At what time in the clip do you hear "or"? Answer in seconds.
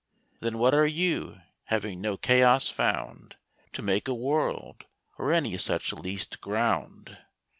5.19-5.31